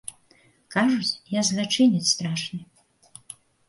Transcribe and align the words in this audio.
Кажуць, 0.75 1.19
я 1.39 1.45
злачынец 1.51 2.05
страшны. 2.17 2.61